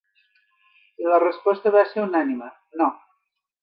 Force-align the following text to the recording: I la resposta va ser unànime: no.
I 1.05 1.13
la 1.13 1.21
resposta 1.25 1.75
va 1.79 1.87
ser 1.93 2.05
unànime: 2.09 2.53
no. 2.83 2.93